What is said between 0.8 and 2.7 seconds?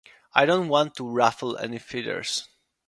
to 'ruffle any feathers'.